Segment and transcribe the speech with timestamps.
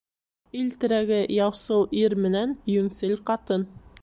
[0.61, 3.71] Ил терәге яусыл ир менән йүнсел ҡатын.